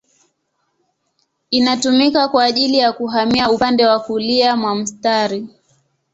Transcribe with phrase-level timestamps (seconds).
[1.51, 5.47] Inatumika kwa ajili ya kuhamia upande wa kulia mwa mstari.